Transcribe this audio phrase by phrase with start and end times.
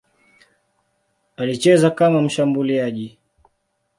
[1.37, 3.17] Alicheza kama mshambuliaji.